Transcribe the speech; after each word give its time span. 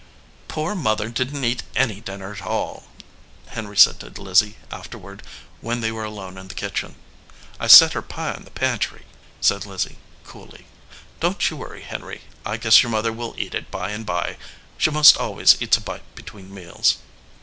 "Poor 0.47 0.73
Mother 0.73 1.09
didn 1.09 1.43
t 1.43 1.47
eat 1.47 1.61
any 1.75 2.01
dinner 2.01 2.33
at 2.33 2.41
all," 2.41 2.87
Henry 3.49 3.77
said 3.77 3.99
to 3.99 4.09
Lizzie 4.09 4.57
afterward 4.71 5.21
when 5.59 5.81
they 5.81 5.91
were 5.91 6.03
alone 6.03 6.39
in 6.39 6.47
the 6.47 6.55
kitchen. 6.55 6.95
"I 7.59 7.67
set 7.67 7.93
her 7.93 8.01
pie 8.01 8.33
in 8.33 8.43
the 8.45 8.49
pantry," 8.49 9.05
said 9.41 9.63
Lizzie, 9.67 9.97
coolly. 10.23 10.65
"Don 11.19 11.35
t 11.35 11.49
you 11.51 11.57
worry, 11.57 11.83
Henry. 11.83 12.21
I 12.43 12.57
guess 12.57 12.81
your 12.81 12.89
mother 12.91 13.13
will 13.13 13.35
eat 13.37 13.53
it 13.53 13.69
by 13.69 13.91
and 13.91 14.03
by. 14.03 14.37
She 14.79 14.89
most 14.89 15.17
always 15.17 15.61
eats 15.61 15.77
a 15.77 15.81
bite 15.81 16.15
between 16.15 16.51
meals." 16.51 16.97